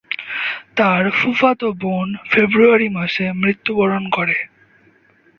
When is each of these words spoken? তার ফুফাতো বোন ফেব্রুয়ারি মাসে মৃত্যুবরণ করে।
তার 0.77 1.03
ফুফাতো 1.11 1.67
বোন 1.81 2.07
ফেব্রুয়ারি 2.31 2.87
মাসে 2.89 3.25
মৃত্যুবরণ 3.41 4.03
করে। 4.09 4.37